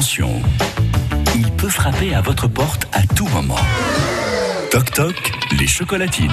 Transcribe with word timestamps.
Attention, 0.00 0.40
il 1.34 1.52
peut 1.52 1.68
frapper 1.68 2.14
à 2.14 2.22
votre 2.22 2.48
porte 2.48 2.88
à 2.90 3.02
tout 3.14 3.28
moment. 3.28 3.58
Toc 4.70 4.90
toc, 4.92 5.32
les 5.58 5.66
chocolatines. 5.66 6.30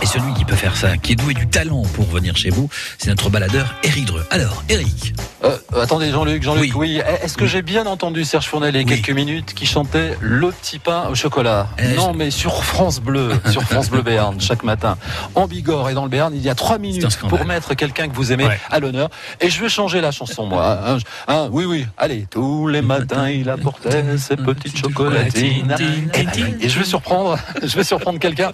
Et 0.00 0.06
celui 0.06 0.32
qui 0.34 0.44
peut 0.44 0.54
faire 0.54 0.76
ça, 0.76 0.96
qui 0.96 1.12
est 1.12 1.16
doué 1.16 1.34
du 1.34 1.48
talent 1.48 1.82
pour 1.94 2.04
venir 2.06 2.36
chez 2.36 2.50
vous, 2.50 2.68
c'est 2.98 3.08
notre 3.10 3.28
baladeur 3.28 3.74
Eric 3.82 4.04
Dreux. 4.04 4.24
Alors, 4.30 4.62
Eric. 4.68 5.14
Euh, 5.44 5.56
attendez, 5.80 6.10
Jean-Luc, 6.10 6.42
Jean-Luc, 6.42 6.72
oui. 6.76 7.00
Est-ce 7.22 7.36
que 7.36 7.46
j'ai 7.46 7.62
bien 7.62 7.86
entendu 7.86 8.24
Serge 8.24 8.46
Fournel 8.46 8.74
il 8.76 8.82
y 8.82 8.84
a 8.84 8.88
quelques 8.96 9.10
minutes 9.10 9.52
qui 9.54 9.66
chantait 9.66 10.16
Le 10.20 10.50
petit 10.50 10.78
pain 10.78 11.08
au 11.10 11.14
chocolat 11.14 11.68
Eh, 11.78 11.94
Non, 11.96 12.12
mais 12.14 12.30
sur 12.30 12.62
France 12.64 13.00
Bleu, 13.00 13.30
sur 13.50 13.62
France 13.62 13.90
Bleu 13.90 14.02
Béarn, 14.02 14.40
chaque 14.40 14.62
matin, 14.62 14.96
en 15.34 15.46
Bigorre 15.48 15.90
et 15.90 15.94
dans 15.94 16.04
le 16.04 16.08
Béarn, 16.10 16.32
il 16.34 16.42
y 16.42 16.48
a 16.48 16.54
trois 16.54 16.78
minutes 16.78 17.16
pour 17.28 17.44
mettre 17.46 17.74
quelqu'un 17.74 18.08
que 18.08 18.14
vous 18.14 18.32
aimez 18.32 18.46
Ouais. 18.46 18.60
à 18.70 18.78
l'honneur. 18.78 19.08
Et 19.40 19.50
je 19.50 19.60
vais 19.60 19.68
changer 19.68 20.00
la 20.00 20.12
chanson, 20.12 20.46
moi. 20.46 20.78
Hein, 20.86 20.98
hein, 21.26 21.48
oui, 21.50 21.64
oui, 21.64 21.86
allez. 21.98 22.26
Tous 22.30 22.68
les 22.68 22.82
matins, 22.82 23.28
il 23.28 23.50
apportait 23.50 24.16
ses 24.18 24.36
petites 24.36 24.76
chocolatines. 24.78 25.74
Et, 26.14 26.64
et 26.64 26.68
je 26.68 26.78
vais 26.78 26.84
surprendre, 26.84 27.36
je 27.62 27.76
vais 27.76 27.84
surprendre 27.84 28.18
quelqu'un 28.18 28.52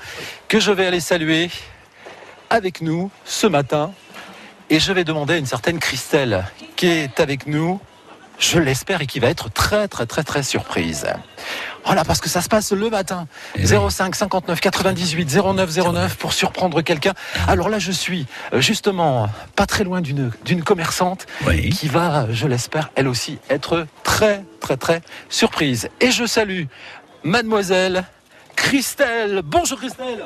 que 0.49 0.61
je 0.61 0.71
vais 0.73 0.87
aller 0.87 1.01
saluer 1.01 1.51
avec 2.51 2.81
nous 2.81 3.11
ce 3.25 3.47
matin. 3.47 3.93
Et 4.71 4.81
je 4.81 4.93
vais 4.93 5.05
demander 5.05 5.35
à 5.35 5.37
une 5.37 5.47
certaine 5.47 5.79
Christelle 5.79 6.45
qui 6.77 6.87
est 6.87 7.21
avec 7.21 7.47
nous, 7.47 7.79
je 8.39 8.59
l'espère, 8.59 9.03
et 9.03 9.07
qui 9.07 9.19
va 9.21 9.29
être 9.29 9.51
très, 9.51 9.87
très, 9.87 10.07
très, 10.07 10.23
très 10.25 10.43
surprise. 10.43 11.07
Voilà, 11.85 12.05
parce 12.05 12.21
que 12.21 12.31
ça 12.31 12.41
se 12.41 12.49
passe 12.49 12.73
le 12.73 12.89
matin. 12.89 13.27
Oui. 13.59 13.67
05 13.67 14.15
59 14.15 14.61
98 14.61 15.29
09 15.45 15.77
09 15.93 16.17
pour 16.17 16.33
surprendre 16.33 16.81
quelqu'un. 16.81 17.13
Alors 17.49 17.69
là, 17.69 17.79
je 17.79 17.93
suis 17.93 18.27
euh, 18.55 18.61
justement 18.63 19.29
pas 19.57 19.67
très 19.67 19.85
loin 19.85 20.01
d'une 20.01 20.31
d'une 20.45 20.63
commerçante 20.63 21.27
Oui. 21.47 21.69
qui 21.71 21.89
va, 21.89 22.27
je 22.31 22.47
l'espère, 22.47 22.91
elle 22.95 23.09
aussi 23.09 23.39
être 23.51 23.87
très, 24.05 24.43
très, 24.61 24.77
très 24.79 25.03
surprise. 25.29 25.91
Et 26.01 26.13
je 26.13 26.25
salue 26.25 26.65
mademoiselle 27.25 28.05
Christelle. 28.63 29.43
Bonjour 29.45 29.79
Christelle. 29.79 30.25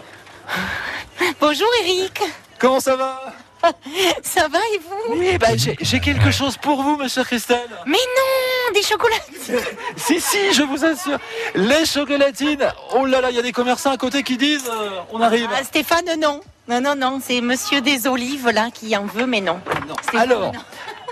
Bonjour 1.41 1.67
Eric, 1.83 2.23
Comment 2.59 2.81
ça 2.81 2.95
va? 2.95 3.33
Ça 4.23 4.47
va 4.48 4.59
et 4.75 4.79
vous? 4.79 5.19
Oui, 5.19 5.39
bah, 5.39 5.48
j'ai 5.56 6.01
quelque 6.01 6.31
chose 6.31 6.57
pour 6.57 6.83
vous, 6.83 7.09
chère 7.09 7.27
Christelle. 7.27 7.69
Mais 7.87 7.97
non, 7.97 8.75
des 8.75 8.83
chocolats 8.83 9.17
Si, 9.97 10.20
si, 10.20 10.53
je 10.53 10.62
vous 10.62 10.84
assure. 10.84 11.19
Les 11.55 11.87
chocolatines. 11.87 12.70
Oh 12.95 13.07
là 13.07 13.20
là, 13.20 13.31
il 13.31 13.37
y 13.37 13.39
a 13.39 13.42
des 13.42 13.53
commerçants 13.53 13.91
à 13.91 13.97
côté 13.97 14.23
qui 14.23 14.37
disent 14.37 14.70
euh, 14.70 15.01
on 15.11 15.20
arrive. 15.20 15.48
Ah, 15.53 15.64
Stéphane, 15.64 16.05
non. 16.20 16.41
Non, 16.69 16.81
non, 16.81 16.95
non, 16.95 17.20
c'est 17.25 17.41
Monsieur 17.41 17.81
des 17.81 18.07
Olives 18.07 18.51
là 18.51 18.69
qui 18.73 18.97
en 18.97 19.07
veut, 19.07 19.27
mais 19.27 19.41
non. 19.41 19.59
Alors, 20.14 20.53
non. 20.53 20.61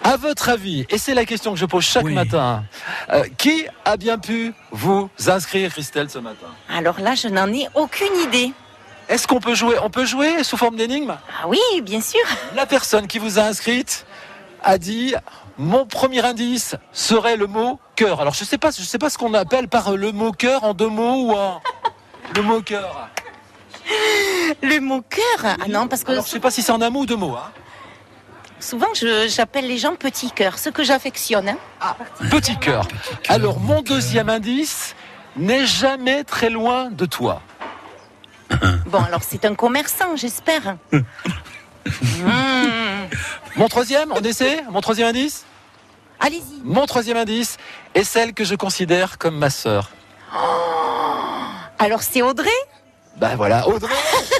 À 0.05 0.17
votre 0.17 0.49
avis, 0.51 0.87
et 0.91 0.99
c'est 0.99 1.15
la 1.15 1.25
question 1.25 1.53
que 1.53 1.59
je 1.59 1.65
pose 1.67 1.83
chaque 1.85 2.05
Oui. 2.05 2.13
matin, 2.15 2.63
euh, 3.11 3.25
qui 3.39 3.65
a 3.85 3.97
bien 3.97 4.19
pu 4.19 4.53
vous 4.71 5.09
inscrire, 5.27 5.71
Christelle, 5.73 6.11
ce 6.11 6.19
matin? 6.19 6.47
Alors 6.69 7.01
là, 7.01 7.15
je 7.15 7.27
n'en 7.29 7.51
ai 7.53 7.67
aucune 7.75 8.15
idée. 8.23 8.53
Est-ce 9.09 9.27
qu'on 9.27 9.41
peut 9.41 9.55
jouer? 9.55 9.77
On 9.83 9.91
peut 9.91 10.05
jouer 10.05 10.45
sous 10.45 10.57
forme 10.57 10.77
d'énigme? 10.77 11.17
Ah 11.43 11.49
oui, 11.49 11.59
bien 11.83 12.01
sûr. 12.01 12.21
La 12.55 12.67
personne 12.67 13.07
qui 13.07 13.19
vous 13.19 13.39
a 13.39 13.43
inscrite 13.43 14.07
a 14.63 14.79
dit 14.79 15.15
mon 15.59 15.85
premier 15.87 16.25
indice 16.25 16.75
serait 16.93 17.37
le 17.37 17.47
mot 17.47 17.79
cœur. 17.97 18.21
Alors 18.21 18.35
je 18.35 18.45
sais 18.45 18.59
pas, 18.59 18.71
je 18.71 18.83
sais 18.83 18.99
pas 18.99 19.11
ce 19.11 19.19
qu'on 19.19 19.35
appelle 19.35 19.69
par 19.69 19.93
le 19.93 20.11
mot 20.13 20.33
cœur 20.33 20.65
en 20.65 20.73
deux 20.75 20.89
mots 20.89 21.27
ou 21.27 21.33
en 21.33 21.61
le 22.35 22.43
mot 22.43 22.61
cœur. 22.63 23.09
Le 24.63 24.81
mot 24.81 25.03
cœur? 25.03 25.57
Ah 25.63 25.69
non, 25.69 25.87
parce 25.87 26.03
que 26.05 26.13
Alors 26.13 26.25
je 26.25 26.31
sais 26.31 26.41
pas 26.41 26.51
si 26.51 26.63
c'est 26.63 26.73
en 26.73 26.81
un 26.81 26.89
mot 26.91 27.01
ou 27.01 27.07
deux 27.07 27.17
mots. 27.17 27.37
hein. 27.37 27.51
Souvent 28.65 28.89
j'appelle 29.29 29.67
les 29.69 29.79
gens 29.79 29.95
petit 29.95 30.31
cœur, 30.31 30.59
ce 30.59 30.71
que 30.71 30.83
j'affectionne. 30.83 31.49
hein. 31.49 31.97
Petit 32.31 32.57
cœur. 32.59 32.89
Alors 33.29 33.61
mon 33.61 33.83
deuxième 33.83 34.29
indice 34.29 34.95
n'est 35.37 35.67
jamais 35.67 36.25
très 36.25 36.51
loin 36.51 36.91
de 36.91 37.07
toi. 37.07 37.43
Bon, 38.87 39.03
alors 39.03 39.23
c'est 39.23 39.45
un 39.45 39.55
commerçant, 39.55 40.17
j'espère. 40.17 40.77
Hmm. 41.87 43.09
Mon 43.57 43.69
troisième, 43.69 44.11
on 44.13 44.21
essaie 44.23 44.65
Mon 44.71 44.81
troisième 44.81 45.09
indice 45.09 45.45
Allez-y. 46.19 46.63
Mon 46.65 46.87
troisième 46.87 47.19
indice 47.19 47.59
est 47.95 48.05
celle 48.05 48.33
que 48.33 48.43
je 48.43 48.55
considère 48.55 49.19
comme 49.19 49.37
ma 49.37 49.51
sœur. 49.51 49.91
Alors 51.79 52.03
c'est 52.03 52.23
Audrey? 52.23 52.49
Ben 53.19 53.37
voilà, 53.37 53.69
Audrey 53.69 53.95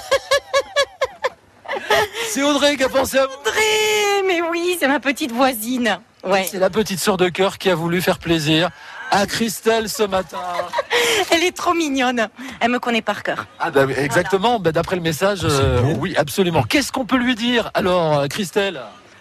C'est 2.35 2.43
Audrey 2.43 2.77
qui 2.77 2.83
a 2.83 2.89
pensé 2.89 3.17
à 3.17 3.27
vous 3.27 3.33
Audrey 3.47 4.25
Mais 4.27 4.41
oui, 4.51 4.77
c'est 4.81 4.89
ma 4.89 4.99
petite 4.99 5.31
voisine. 5.31 6.01
Ouais. 6.25 6.45
C'est 6.51 6.59
la 6.59 6.69
petite 6.69 6.99
sœur 6.99 7.17
de 7.17 7.29
cœur 7.29 7.59
qui 7.59 7.71
a 7.71 7.77
voulu 7.77 8.03
faire 8.03 8.19
plaisir 8.19 8.71
à 9.13 9.25
Christelle 9.25 9.89
ce 9.89 10.03
matin. 10.03 10.41
Elle 11.31 11.45
est 11.45 11.57
trop 11.57 11.75
mignonne. 11.75 12.29
Elle 12.59 12.73
me 12.73 12.81
connaît 12.81 13.03
par 13.03 13.23
cœur. 13.23 13.47
Ah 13.61 13.71
bah 13.71 13.87
exactement, 13.97 14.59
bah 14.59 14.73
d'après 14.73 14.97
le 14.97 15.03
message, 15.03 15.43
euh, 15.45 15.81
oui, 16.01 16.17
absolument. 16.17 16.65
Qu'est-ce 16.65 16.91
qu'on 16.91 17.07
peut 17.07 17.19
lui 17.19 17.37
dire 17.37 17.71
alors, 17.73 18.19
euh, 18.19 18.27
Christelle? 18.27 18.81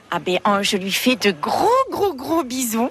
Ah 0.09 0.18
ben, 0.18 0.40
oh, 0.47 0.63
je 0.63 0.78
lui 0.78 0.91
fais 0.91 1.16
de 1.16 1.30
gros, 1.40 1.69
gros, 1.91 2.16
gros 2.16 2.44
bisous 2.44 2.90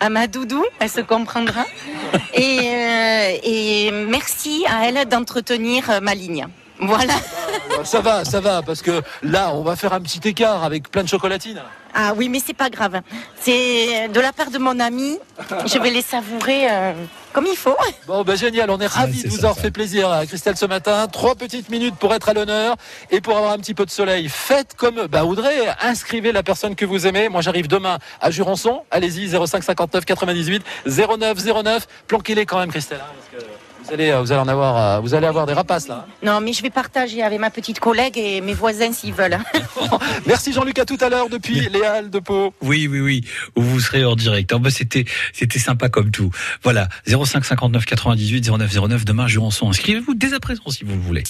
à 0.00 0.10
ma 0.10 0.26
doudou, 0.26 0.64
elle 0.80 0.90
se 0.90 1.02
comprendra. 1.02 1.64
Et, 2.34 2.58
euh, 2.62 3.36
et 3.44 3.90
merci 3.92 4.64
à 4.68 4.88
elle 4.88 5.08
d'entretenir 5.08 6.00
ma 6.02 6.16
ligne. 6.16 6.48
Voilà. 6.80 7.14
Euh, 7.14 7.84
Ça 7.84 8.00
va, 8.00 8.24
ça 8.24 8.40
va, 8.40 8.62
parce 8.62 8.82
que 8.82 9.02
là, 9.22 9.50
on 9.54 9.62
va 9.62 9.76
faire 9.76 9.92
un 9.92 10.00
petit 10.00 10.20
écart 10.28 10.64
avec 10.64 10.90
plein 10.90 11.02
de 11.02 11.08
chocolatines. 11.08 11.62
Ah 11.94 12.12
oui, 12.14 12.28
mais 12.28 12.40
c'est 12.44 12.52
pas 12.54 12.68
grave. 12.68 13.00
C'est 13.40 14.08
de 14.08 14.20
la 14.20 14.32
part 14.32 14.50
de 14.50 14.58
mon 14.58 14.78
ami. 14.80 15.18
Je 15.64 15.78
vais 15.78 15.90
les 15.90 16.02
savourer 16.02 16.70
euh, 16.70 16.92
comme 17.32 17.46
il 17.46 17.56
faut. 17.56 17.74
Bon, 18.06 18.22
ben 18.22 18.36
génial, 18.36 18.70
on 18.70 18.78
est 18.80 18.86
ravis 18.86 19.22
de 19.22 19.28
vous 19.30 19.38
avoir 19.38 19.56
fait 19.56 19.70
plaisir, 19.70 20.10
à 20.10 20.26
Christelle, 20.26 20.56
ce 20.58 20.66
matin. 20.66 21.06
Trois 21.10 21.34
petites 21.34 21.70
minutes 21.70 21.96
pour 21.96 22.12
être 22.12 22.28
à 22.28 22.34
l'honneur 22.34 22.76
et 23.10 23.22
pour 23.22 23.36
avoir 23.38 23.52
un 23.52 23.58
petit 23.58 23.72
peu 23.72 23.86
de 23.86 23.90
soleil. 23.90 24.28
Faites 24.28 24.74
comme 24.74 25.06
bah, 25.06 25.24
Audrey, 25.24 25.56
inscrivez 25.80 26.32
la 26.32 26.42
personne 26.42 26.74
que 26.74 26.84
vous 26.84 27.06
aimez. 27.06 27.30
Moi, 27.30 27.40
j'arrive 27.40 27.68
demain 27.68 27.98
à 28.20 28.30
Jurançon. 28.30 28.82
Allez-y, 28.90 29.30
05 29.30 29.62
59 29.62 30.04
98 30.04 30.62
09 30.86 31.62
09. 31.64 31.86
Planquez-les 32.08 32.44
quand 32.44 32.58
même, 32.58 32.70
Christelle, 32.70 33.00
hein, 33.02 33.12
parce 33.32 33.42
que 33.42 33.48
vous 33.86 33.92
allez, 33.94 34.10
euh, 34.10 34.20
vous 34.20 34.32
allez 34.32 34.40
en 34.40 34.48
avoir, 34.48 34.76
euh, 34.76 35.00
vous 35.00 35.14
allez 35.14 35.26
avoir 35.26 35.46
des 35.46 35.52
rapaces 35.52 35.88
là. 35.88 36.06
hein. 36.08 36.12
Non, 36.22 36.40
mais 36.40 36.52
je 36.52 36.62
vais 36.62 36.70
partager 36.70 37.22
avec 37.22 37.38
ma 37.38 37.50
petite 37.50 37.78
collègue 37.80 38.18
et 38.18 38.40
mes 38.40 38.54
voisins 38.54 38.92
s'ils 38.92 39.12
veulent. 39.14 39.38
Merci 40.26 40.52
Jean-Luc, 40.52 40.78
à 40.78 40.84
tout 40.84 40.98
à 41.00 41.08
l'heure 41.08 41.28
depuis 41.28 41.68
les 41.68 41.82
Halles 41.82 42.10
de 42.10 42.18
Pau. 42.18 42.52
Oui, 42.62 42.88
oui, 42.90 43.00
oui. 43.00 43.24
Où 43.54 43.62
vous 43.62 43.80
serez 43.80 44.04
hors 44.04 44.16
direct. 44.16 44.52
C'était, 44.70 45.04
c'était 45.32 45.58
sympa 45.58 45.88
comme 45.88 46.10
tout. 46.10 46.30
Voilà. 46.62 46.88
05 47.06 47.44
59 47.44 47.84
98 47.84 48.50
09 48.50 48.74
09. 48.88 49.04
Demain, 49.04 49.28
Jurançon. 49.28 49.68
Inscrivez-vous 49.70 50.14
dès 50.14 50.34
à 50.34 50.40
présent 50.40 50.62
si 50.68 50.84
vous 50.84 50.94
le 50.94 51.00
voulez. 51.00 51.24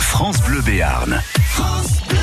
France 0.00 0.40
Bleu 0.42 0.60
Béarn. 0.62 1.22
France 1.50 2.02
Bleu. 2.08 2.15